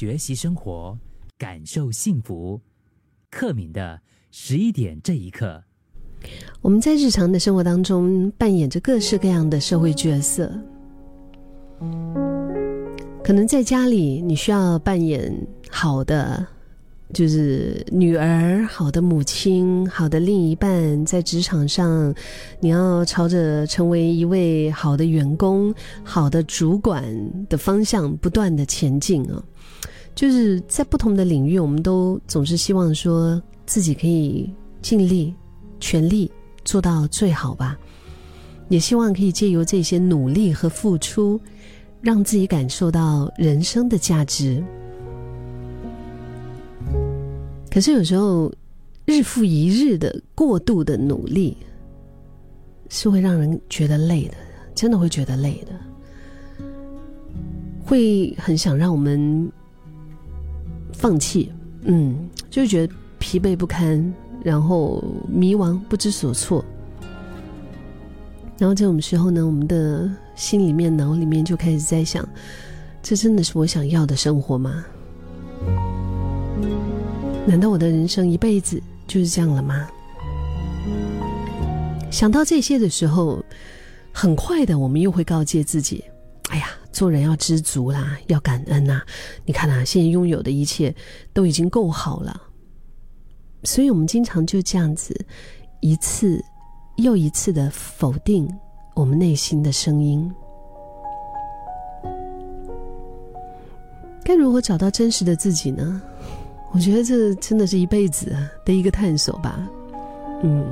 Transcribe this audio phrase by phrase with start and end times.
[0.00, 0.96] 学习生活，
[1.36, 2.58] 感受幸福。
[3.30, 5.62] 克敏的十一点这一刻，
[6.62, 10.50] 我们在日常的生活当中扮演着各式各样的社会角色。
[13.22, 15.30] 可能在家里，你需要扮演
[15.68, 16.46] 好的。
[17.12, 22.14] 就是女儿，好的母亲，好的另一半，在职场上，
[22.60, 27.04] 你要朝着成为一位好的员工、好的主管
[27.48, 29.42] 的方向不断的前进啊！
[30.14, 34.48] 就是在不同的领域，我们都总是希望说自己可以
[34.80, 35.34] 尽力、
[35.80, 36.30] 全力
[36.64, 37.76] 做到最好吧，
[38.68, 41.40] 也希望可以借由这些努力和付出，
[42.00, 44.62] 让自己感受到人生的价值。
[47.70, 48.52] 可是有时候，
[49.06, 51.56] 日复一日的过度的努力，
[52.88, 54.34] 是会让人觉得累的，
[54.74, 56.66] 真的会觉得累的，
[57.84, 59.50] 会很想让我们
[60.92, 61.52] 放弃，
[61.82, 64.12] 嗯，就觉得疲惫不堪，
[64.42, 66.64] 然后迷茫不知所措，
[68.58, 72.28] 然后这种时候呢，我们的心里面、脑里面就开始在想：
[73.00, 74.84] 这真的是我想要的生活吗？
[77.46, 79.88] 难道我的人生一辈子就是这样了吗？
[82.10, 83.44] 想到这些的时候，
[84.12, 86.04] 很快的，我们又会告诫自己
[86.50, 89.00] ：“哎呀，做人要知足啦，要感恩呐！
[89.44, 90.94] 你看啊，现在拥有的一切
[91.32, 92.40] 都已经够好了。”
[93.64, 95.14] 所以，我们经常就这样子，
[95.80, 96.42] 一次
[96.96, 98.48] 又一次的否定
[98.94, 100.30] 我们内心的声音。
[104.24, 106.00] 该如何找到真实的自己呢？
[106.72, 108.32] 我觉得这真的是一辈子
[108.64, 109.68] 的一个探索吧。
[110.42, 110.64] 嗯，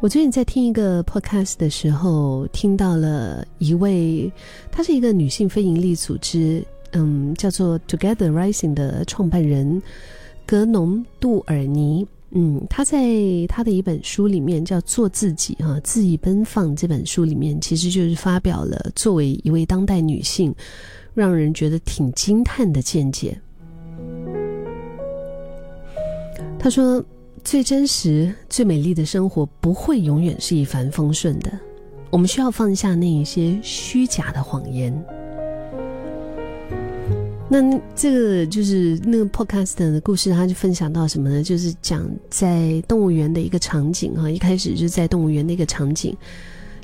[0.00, 4.30] 我最近在听一个 podcast 的时候，听到了一位，
[4.70, 9.80] 她是一个女性非营利组织，嗯，叫做 Together Rising 的创办人
[10.44, 12.06] 格农杜尔尼。
[12.32, 13.00] 嗯，她在
[13.48, 20.52] 她的一本书里面叫做《自己》啊，恣意奔放这本书里面，其实就是发表了作为一位当代女性，
[21.14, 23.40] 让人觉得挺惊叹的见解。
[26.66, 27.00] 他说
[27.44, 31.56] ：“最真实、最美丽的生活不会永远是一帆风顺的，
[32.10, 34.92] 我们需要放下那一些虚假的谎言。”
[37.48, 37.62] 那
[37.94, 41.40] 这个就是那个 podcast 的故事，他就分享到什么呢？
[41.40, 46.16] 就是讲在动物园的一个场景哈，一开始就在动物园的一个场景，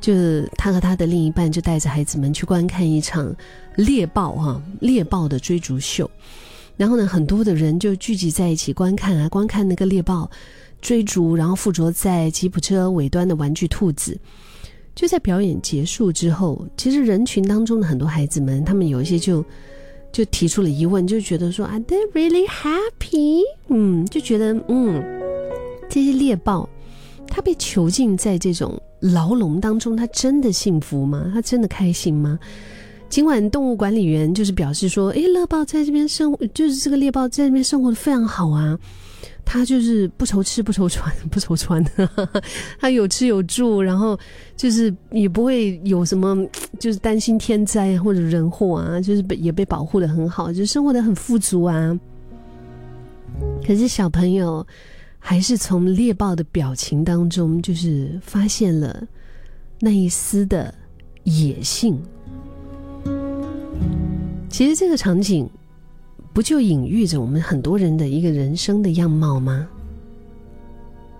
[0.00, 3.32] 就是他和他的另一半就带着孩子们去观看一场
[3.76, 6.10] 猎豹哈猎豹的追逐秀。
[6.78, 10.30] 然后呢，很多的人就聚集在一起观看啊，观看那个猎豹
[10.80, 14.18] 追逐，然后附着在吉普车尾端的玩具兔子。
[14.94, 19.44] 就在表演结束之后，其实人群当中的很多孩子们，他们有一些就
[20.10, 25.02] 就提出了疑问，就觉得说：“Are they really happy？” 嗯，就觉得嗯，
[25.88, 26.68] 这些猎豹
[27.28, 31.30] 它被囚禁在这种牢笼当中，它真的幸福吗？
[31.32, 32.38] 它真的开心吗？
[33.08, 38.78] 尽管动物管理员就是表示说，哎，猎豹在这边生，就是这个猎豹在这边生活的非常好啊，
[39.44, 42.08] 它就是不愁吃不愁穿 不愁穿的，
[42.78, 44.18] 它有吃有住，然后
[44.56, 46.36] 就是也不会有什么
[46.78, 51.98] 就是担心天灾或者人祸啊，就是被也被保护的很好，就生活的很富足啊。
[53.66, 54.66] 可是小朋友
[55.18, 59.02] 还是从猎豹的表情当中，就是发现了
[59.80, 60.74] 那一丝的
[61.24, 61.98] 野性。
[64.58, 65.48] 其实这个场景，
[66.32, 69.68] 不就隐喻着我们很多人的一个人生的样貌吗？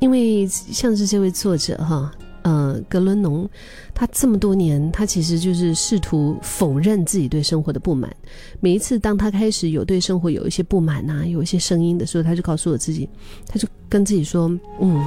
[0.00, 2.12] 因为像是这位作者哈，
[2.42, 3.48] 呃，格伦农，
[3.94, 8.14] 他这么多年，他其实就是试图否认自己对生活的不满。
[8.60, 13.08] 每一次当他开始有对生活有一些不满啊，有一些声音的时候，他就告诉我自己，
[13.46, 14.46] 他就跟自己说，
[14.78, 15.02] 嗯。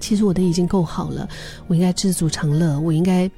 [0.00, 1.28] 其实我的已经够好了，
[1.68, 3.30] 我应该知足常乐，我应该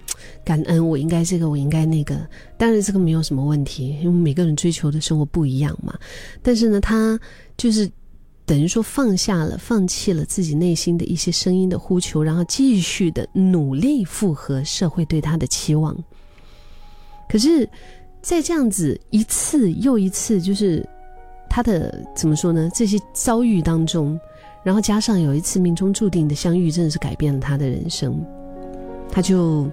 [0.45, 2.17] 感恩，我应该这个，我应该那个。
[2.56, 5.93] 当然这个没有什么问题，因为每个人追求的生活不一样嘛。
[6.41, 7.19] 但是呢，他
[7.56, 7.91] 就是
[8.47, 15.97] 等于说放下了，放弃了自己内心的一些声音的呼求，然后继续的努力符合社会对他的期望。
[17.29, 17.69] 可是，
[18.23, 20.88] 在这样子一次又一次，就是
[21.50, 22.70] 他的怎么说呢？
[22.73, 24.19] 这些遭遇当中。
[24.62, 28.19] 然后加上有一次命中注定的相遇，真的是改变了他的人生。
[29.11, 29.70] 他就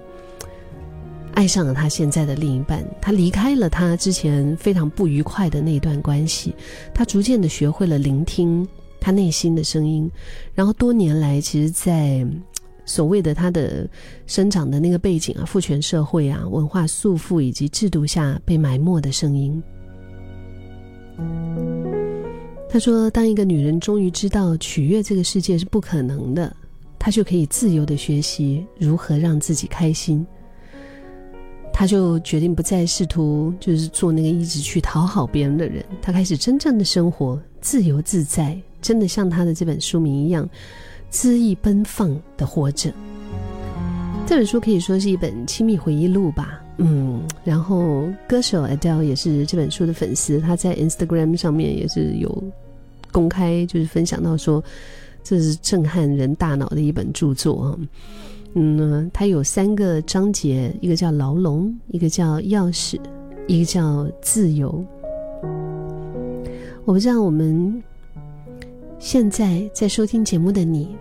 [1.34, 6.54] 爱上了他现在的另一半，他离开了他之前非常不愉快的那段关系。
[6.92, 8.66] 他逐渐的学会了聆听
[9.00, 10.10] 他内心的声音。
[10.54, 12.26] 然后多年来，其实，在
[12.84, 13.88] 所谓的他的
[14.26, 19.62] 生长的那个背景啊，父权社会啊，文化束缚以及制度下被埋没的声音，
[22.72, 26.54] 他说：“当一个女人终于知道取悦这个世界是不可能的，
[27.00, 30.24] 她就可以自由的学习如何让自己开心。
[31.72, 40.48] 她就决定不再试图就是做那个一直去讨好别人的人，她开始真正的生活，自由自在，真的像她的这本书名一样，
[41.10, 42.92] 恣意奔放的活着。
[44.26, 52.42] 这本书可以说是一本亲密回忆录吧。”嗯，然后歌手 Adele 也是这本书的粉丝，他在 Instagram 上面也是有
[53.12, 54.64] 公开，就是分享到说，
[55.22, 57.78] 这是震撼人大脑的一本著作啊。
[58.54, 62.98] 嗯，它有三个章节，一个叫牢笼，一个叫钥匙，
[63.46, 64.84] 一个叫自由。
[66.86, 67.82] 我不知道我们
[68.98, 70.96] 现在在收听节目的你，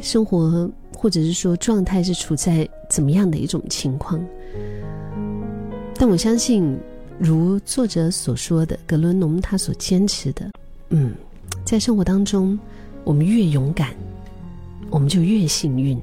[0.00, 4.18] 生活或者是说状态是处在怎么样的一种情况？
[6.00, 6.78] 但我相信，
[7.18, 10.50] 如作者所说的，格伦农他所坚持的，
[10.88, 11.12] 嗯，
[11.62, 12.58] 在生活当中，
[13.04, 13.90] 我们越勇敢，
[14.88, 16.00] 我们就越幸运。